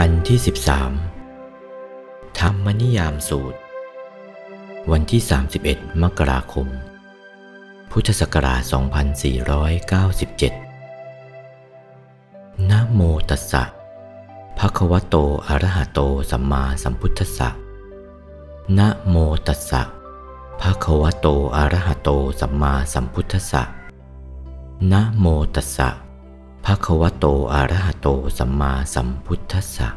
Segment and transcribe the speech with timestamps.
[0.00, 0.38] กันที่
[1.18, 3.58] 13 ธรรมนิยามสูตร
[4.90, 5.22] วันที่
[5.62, 6.66] 31 มกราคม
[7.90, 8.62] พุทธศักราช
[12.04, 13.00] 2497นะโม
[13.30, 13.62] ตัสสะ
[14.58, 15.16] ภะคะวะโต
[15.48, 16.00] อะระหะโต
[16.30, 17.48] สัมมาสัมพุทธัสสะ
[18.78, 19.82] นะโมตัสสะ
[20.60, 21.26] ภะคะวะโต
[21.56, 22.08] อะระหะโต
[22.40, 23.62] สัมมาสัมพุทธัสสะ
[24.92, 25.88] นะโมตัสสะ
[26.64, 29.88] ภะคะวะโตอะระหะโตสัมมาสัมพุทธัสสะ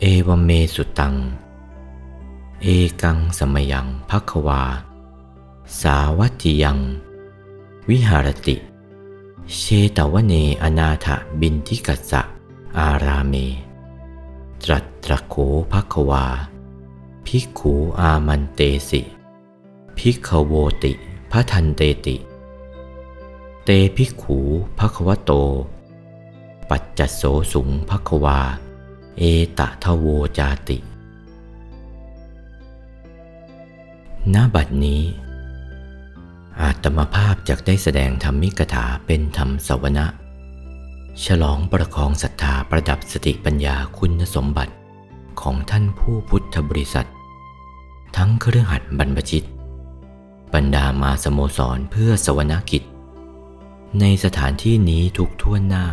[0.00, 1.14] เอวเมสุตัง
[2.62, 2.66] เอ
[3.02, 4.62] กังสมยังภะคะวา
[5.80, 6.78] สาวัตติยัง
[7.88, 8.56] วิหารติ
[9.56, 9.62] เช
[9.96, 11.06] ตวเนอนาถ
[11.40, 12.22] บินทิกัสสะ
[12.78, 13.34] อาราเม
[14.62, 15.34] ตรัตตระโข
[15.72, 16.26] ภะคะวา
[17.26, 19.00] ภิกขูอามันเตสิ
[19.98, 20.92] ภิกขโวติ
[21.30, 22.16] พระทันเตติ
[23.70, 24.38] เตภิกขู
[24.78, 25.32] ภควโต
[26.70, 28.40] ปัจจโสสุงภควา
[29.18, 29.22] เอ
[29.58, 30.06] ตะทโว
[30.38, 30.78] จาติ
[34.34, 35.02] ณ บัดนี้
[36.60, 40.06] อาตมภาพจะได้แสดงธรรมิกถาเป็นธรรมสวนะ
[41.24, 44.74] ฉลองประคองศรัทธาประดับสติปัญญาคุณสมบัติ
[45.40, 47.08] ของท่านผู้พุทธบริษัท
[48.16, 49.46] ทั้งเครือหัดบรรพชิต
[50.54, 52.84] บรรดามาสโมสรเพื่อสวนกิจ
[54.00, 55.86] ในสถานที่นี้ทุกท่วนหน้า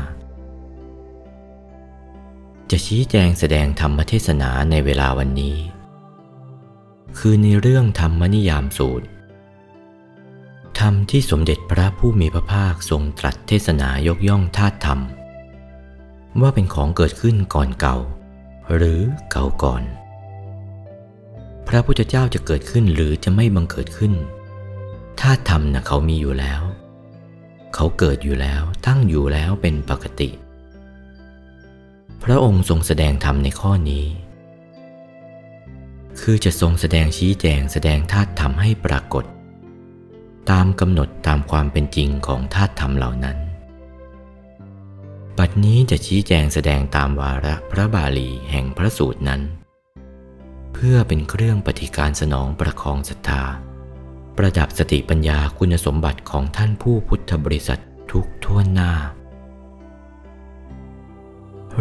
[2.71, 5.57] จะชี้แจงแสดงธรรมเทศนาในเวลาวันนี้
[7.17, 9.07] คือในเรื่องธรรมนิยามสูตร
[10.79, 14.99] ธรรมที่สมเด็จพระผู้มีพระภาคทรงตรัสเทศนายกย่องธาตุธรรม
[16.41, 17.97] ว่าเป็นของเกิดขึ้นก่อนเก่า
[18.75, 19.01] หรือ
[19.31, 19.83] เก่าก่อน
[21.67, 24.13] พระพุทธเจ้าจะเกิดขึ้นหรือจะไม่บังเกิดขึ้น
[25.21, 26.61] ธาตุธรรมนะเขามีอยู่แล้ว
[27.75, 30.29] เขาเกิดอยู่แล้วตั้งอยู่แล้วเป็นปกติ
[32.23, 34.05] พระองค์ทรงแสดงธรรมในข้อนี้
[36.19, 39.25] คือจะทรงแสดงชี้แจงแสดงธาตุธรรมให้ปรากฏ
[40.51, 43.37] ตามกำหนดตามความเป็นจริงของธาตุธรรมเหล่านั้น
[45.37, 49.41] ปัจนี้จะชี้แจงแสดงตามวาระพระบาลีแห่งพระสูตรนั้น
[50.73, 53.43] เพื่อเป็นเครื่องปฏิการสนองประคองศรัทธา
[54.37, 57.81] ประดับสติปัญญาคุณสมบัติของท่านผู้พุทธบริษัท
[58.11, 58.91] ทุกท่วนหน้า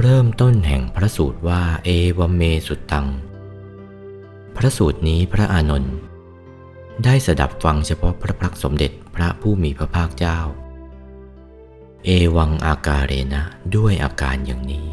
[0.01, 1.89] เริ่มต้นแห่งพระสูตรว่าเอ
[2.19, 3.07] วเมสุตัง
[4.57, 5.97] พระสูตรนี้พระอานนท์
[7.05, 10.39] ได้สดับฟังเฉพาะพระพักสมเด็จพระผู้มีพระภาคเจ้า
[12.05, 13.43] เอวังอาการเรนะ
[13.77, 14.89] ด้วยอาการอย่างนี้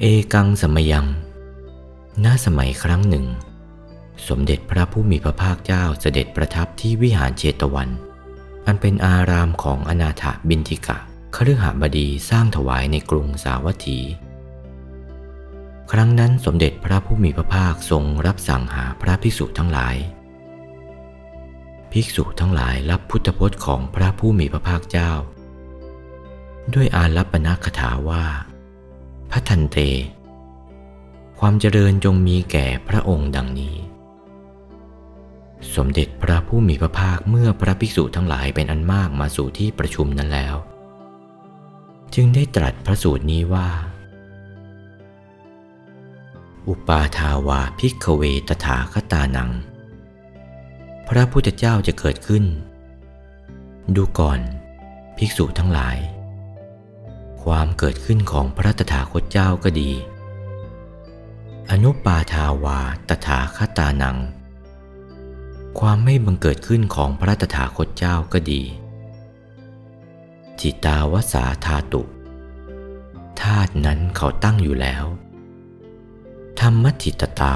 [0.00, 1.06] เอกังสมยัง
[2.24, 3.26] ณ สมัยครั้งหนึ่ง
[4.28, 7.88] สมเด็จพระผู้มีพระภาคเจ้าเสด็จประทับที่วิหารเชตวัน
[8.66, 10.98] อันเป็นอารามของอนาถบินทิกะ
[11.36, 13.98] คฤหบดีสร้างถวายในกรุงสาวัตถี
[15.92, 19.96] ครั้งนั้นสมเด็จพระผู้มีพระภาคทรงรับสั่งหาพระภิกษุทั้งหลาย
[21.92, 25.12] ภิกษุทั้งหลายรับพุทธพจน์ของพระผู้มีพระภาคเจ้า
[26.74, 28.24] ด้วยอารัปนาคถาว่า
[29.30, 29.78] พระทันเต
[31.38, 33.76] ความเจริญจงมีแก่พระองค์ดังนี้
[35.76, 40.54] สมเด็จพระผู้มีพระภาคเมื่อพระภิกษุทั้งหลายเป็นอันมากมาสู่ที่ประชุมนั้นแล้ว
[42.14, 43.68] จึงได้ตรัสพระสูตรนี้ว่า
[46.68, 49.50] อุปาทาวาพิกเวตถาคตานัง
[51.08, 52.44] พระพุทธเจ้าจะเกิดขึ้น
[53.96, 54.40] ดูก่อน
[55.16, 55.98] ภิกษุทั้งหลาย
[57.42, 59.90] ความเกิดขึ้นของพระตถาคตเจ้าก็ดี
[61.70, 62.78] อนุปาทาวา
[63.08, 64.18] ตถาคตานัง
[65.78, 68.62] ความไม่บังเกิดขึ้นของพระตถาคตเจ้าก็ดี
[70.60, 72.02] จิตาวสาธาตุ
[73.42, 75.04] ธาตุนั้นเขาตั้งอยู่แล้ว
[76.60, 77.54] ธรรมทิตตา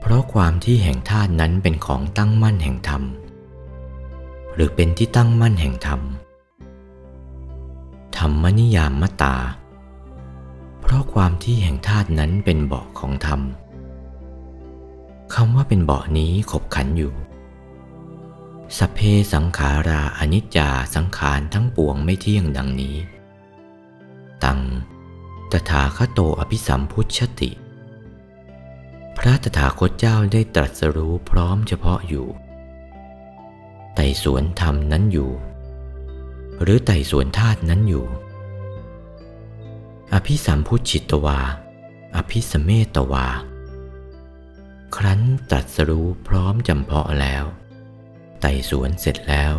[0.00, 3.02] เพราะความที่แห่งธาตุนั้นเป็นของตั้งมั่นแห่งธรรม
[4.54, 6.00] หรือเป็นที่ตั้งมั่นแห่งธรรม
[8.16, 9.36] ธรรมนิยามมตา
[10.80, 13.40] เพราะความที่แห่งธาตุนั้นเป็นเบาะของธรรม
[15.34, 17.12] คำว่าเป็นเบาะนี้ขบขันอยู่
[18.78, 18.98] สเพ
[19.32, 22.96] สังขาราอนิจจาสังขารทั้งปวงไม่เที่ยงดังนี้
[24.44, 24.60] ตัง
[25.52, 27.50] ตถาคโตอภิสัมพุชติ
[29.16, 32.26] พระตถาคตเจ้าได้ตรัสรู้พร้อมเฉพาะอยู่
[33.94, 35.30] ไต่สวนธรรมนั้นอยู่
[36.62, 38.06] หรือไต่สวนธาตุนั้นอยู่
[40.12, 41.40] อภิสัมพุชิตวา
[42.16, 43.26] อภิสเมตวา
[44.96, 45.20] ครั้น
[45.52, 47.44] ตัดสรู้พร้อมจำเพาะแล้ว
[48.40, 49.54] ไต่สวนเสร็จแล้ว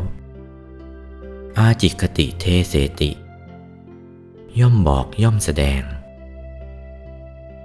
[1.58, 3.12] อาจิกติเทเสติ
[4.60, 5.82] ย่อมบอกย่อมแสดง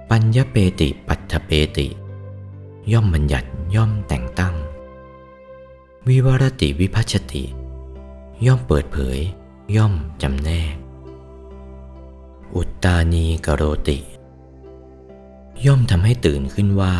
[0.09, 1.87] ปัญญเปติปัตถเปติ
[2.91, 4.55] ย่อมบัญญัติย่อมแต่งตั้ง
[6.07, 7.43] วิวรติวิพัชติ
[8.45, 9.19] ย่อมเปิดเผย
[9.75, 10.75] ย่อมจำแนก
[12.55, 13.99] อุตตานีกโรติ
[15.65, 16.95] ย่อมทำให้ตื่นขึ้นว่า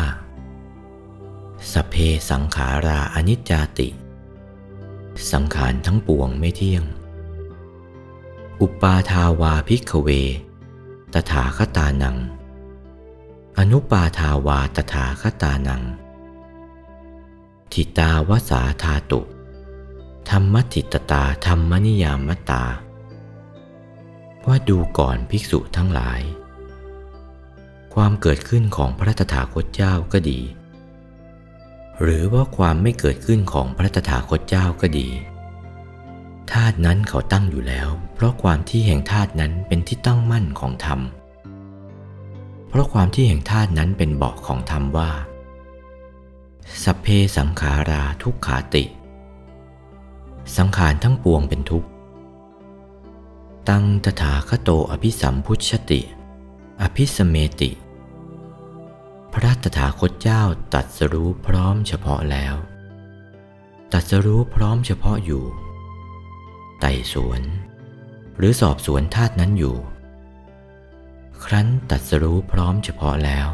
[1.70, 1.94] สเพ
[2.30, 3.88] สังขาราอนิจจาติ
[5.32, 6.84] สังขารทั้งปวงไม่เที่ยง
[8.60, 10.08] อุปาทาวาพิกเว
[11.12, 12.16] ตถาคตานัง
[13.58, 15.82] อนุปาทาวาตถาคตานัง
[17.72, 19.20] ทิตาวสาธาตุ
[20.28, 22.64] ธรรมทิตตาธรรมนิยามตา
[24.46, 26.20] ว่าดูก่อนภิกษุทั้งหลาย
[27.94, 30.40] ความเกิดขึ้นของพระตถาคตเจ้าก็ดี
[32.00, 35.08] หรือว่าความไม่เกิดขึ้นของพระตถาคตเจ้าก็ดี
[36.52, 41.00] ธาตุนั้นเขาตั้งอยู่แล้ว เพราะความที่แห่งธาตุนั้นเป็นที่ตั้งมั่นของธรรม
[42.68, 45.10] เพราะความที่แห่งธาตุนั้นเป็นเบาะของธรรมว่า
[46.82, 47.06] สัพเพ
[47.36, 48.84] สังขาราทุกขาติ
[50.56, 51.88] สังขารทั้งปวงเป็นทุกข์
[53.68, 56.00] ตังตถาคโตอภิสัมพุชติ
[56.82, 57.70] อภิสเมติ
[59.34, 60.42] พระตถาคตเจ้า
[60.74, 62.54] ตัดสรู้พร้อมเฉพาะแล้ว
[63.92, 65.44] ตัดสรู้พร้อมเฉพาะอยู่
[66.80, 67.42] ไต่สวน
[68.36, 69.76] หรือสอบสวนธาตุนั้นอยู่
[71.44, 73.48] ครั้นตัดสรู้พร้อมเฉพาะแล้ว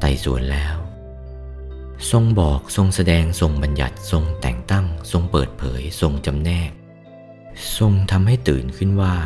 [0.00, 0.76] ไต่สวนแล้ว
[2.10, 6.70] ทรงบอกทรงแสดงทรงบัญญัติทรงแต่งตั้ง ทรงเปิดเผยทรงจำแนก
[7.78, 9.16] ทรงทำให้ตื่นขึ้นว่า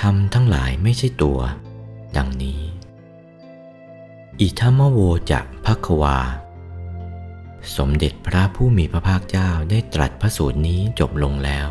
[0.00, 1.38] ธรรมทั้งหลายไม่ใช่ตัว
[2.16, 2.73] ดังนี้
[4.40, 4.98] อิทัมโว
[5.30, 6.18] จะพักวา
[7.76, 11.68] สมเด็จพระผู้มีพระภาคเจ้าได้ตรัสพระสูตรนี้จบลงแล้ว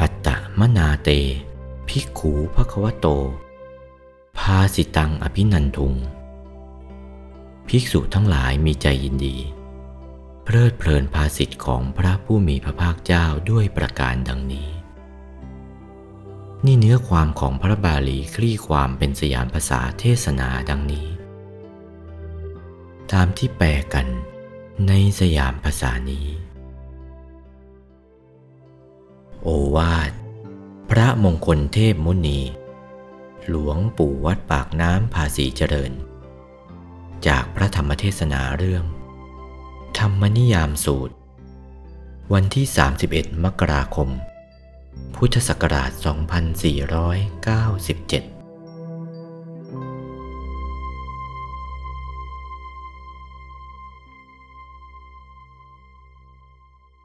[0.00, 0.28] อัตต
[0.58, 1.08] มนาเต
[1.88, 3.06] ภิกขูภควโต
[4.38, 5.94] ภาสิตังอภินันทุง
[7.68, 9.36] ภิกษุทั้งหลายมีใจยินดี
[10.44, 14.79] เพลิดเพลินภาสิทธิ์ของพระผู้มีพระภาคเจ้าด้วยประการดังนี้
[16.66, 21.08] นี่เนื้อความของพระบาลีคลี่ความเป็นสยามภาษาเทศนาดังนี้
[23.12, 24.06] ตามที่แปลกัน
[24.88, 26.26] ในสยามภาษานี้
[29.42, 30.12] โอวาท
[30.90, 32.40] พระมงคลเทพมุนี
[33.48, 35.92] หลวงปู่วัดปากน้ำภาษีเจริญ
[37.26, 38.84] จากพระธรรมเทศนาเรื่อง
[39.98, 41.14] ธรรมนิยามสูตร
[42.32, 42.66] วันที่
[43.04, 44.10] 31 มกราคม
[45.14, 48.39] พุทธศักราช 2497